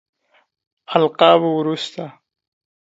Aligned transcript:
القابو 0.95 1.47
وروسته. 1.57 2.05